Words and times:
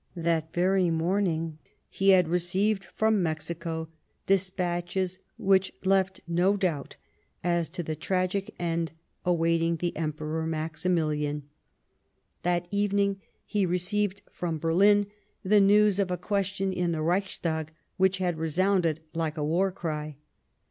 That 0.17 0.51
very 0.51 0.89
morning 0.89 1.59
he 1.87 2.09
had 2.09 2.27
received 2.27 2.85
from 2.85 3.21
Mexico 3.21 3.87
despatches 4.25 5.19
which 5.37 5.71
left 5.85 6.21
no 6.27 6.57
doubt 6.57 6.95
as 7.43 7.69
to 7.69 7.83
the 7.83 7.95
tragic 7.95 8.55
end 8.57 8.93
awaiting 9.25 9.75
the 9.75 9.95
Emperor 9.95 10.47
Maximilian; 10.47 11.43
that 12.41 12.67
evening 12.71 13.21
he 13.45 13.63
received 13.63 14.23
from 14.31 14.57
Berlin 14.57 15.05
the 15.43 15.59
news 15.59 15.99
of 15.99 16.09
a 16.09 16.17
question 16.17 16.73
in 16.73 16.93
the 16.93 17.03
Reichstag 17.03 17.71
which 17.97 18.17
had 18.17 18.39
resounded 18.39 19.01
like 19.13 19.37
a 19.37 19.43
war 19.43 19.71
cry. 19.71 20.15